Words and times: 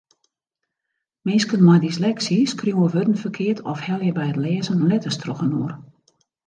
Minsken 1.27 1.63
mei 1.67 1.77
dysleksy 1.85 2.37
skriuwe 2.53 2.87
wurden 2.95 3.19
ferkeard 3.23 3.59
of 3.71 3.79
helje 3.87 4.11
by 4.17 4.25
it 4.31 4.41
lêzen 4.43 4.87
letters 4.89 5.19
trochinoar. 5.23 5.73